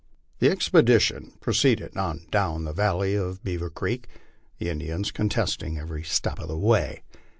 [0.39, 4.07] The expedition proceeded on down the valley of Beaver creek,
[4.57, 7.03] the Indians contesting every step of the way.